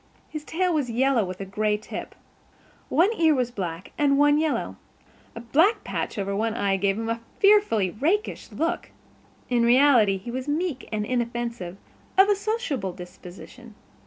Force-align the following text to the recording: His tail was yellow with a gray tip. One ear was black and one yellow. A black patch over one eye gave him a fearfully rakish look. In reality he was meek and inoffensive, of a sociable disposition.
His 0.31 0.43
tail 0.43 0.73
was 0.73 0.89
yellow 0.89 1.23
with 1.23 1.39
a 1.41 1.45
gray 1.45 1.77
tip. 1.77 2.15
One 2.89 3.11
ear 3.19 3.35
was 3.35 3.51
black 3.51 3.91
and 3.99 4.17
one 4.17 4.39
yellow. 4.39 4.77
A 5.35 5.39
black 5.41 5.83
patch 5.83 6.17
over 6.17 6.35
one 6.35 6.55
eye 6.55 6.75
gave 6.77 6.97
him 6.97 7.07
a 7.07 7.21
fearfully 7.37 7.91
rakish 7.91 8.51
look. 8.51 8.89
In 9.47 9.61
reality 9.61 10.17
he 10.17 10.31
was 10.31 10.47
meek 10.47 10.89
and 10.91 11.05
inoffensive, 11.05 11.77
of 12.17 12.29
a 12.29 12.35
sociable 12.35 12.93
disposition. 12.93 13.75